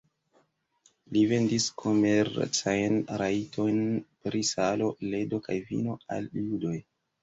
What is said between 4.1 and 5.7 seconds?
pri salo, ledo kaj